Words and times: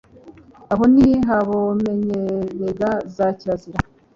aho 0.73 0.83
ni 0.93 1.09
hobamenyeraga 1.27 2.89
za 3.15 3.27
kirazira 3.37 3.79